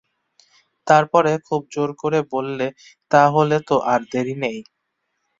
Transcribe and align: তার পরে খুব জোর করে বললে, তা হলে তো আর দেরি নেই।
তার 0.87 1.03
পরে 1.13 1.31
খুব 1.47 1.61
জোর 1.73 1.89
করে 2.01 2.19
বললে, 2.33 2.67
তা 3.11 3.21
হলে 3.35 3.57
তো 3.67 3.75
আর 3.91 4.01
দেরি 4.11 4.35
নেই। 4.43 4.57